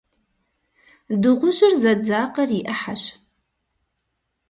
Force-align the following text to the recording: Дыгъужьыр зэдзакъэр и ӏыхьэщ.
Дыгъужьыр 1.21 1.73
зэдзакъэр 1.81 2.49
и 2.59 2.61
ӏыхьэщ. 2.67 3.03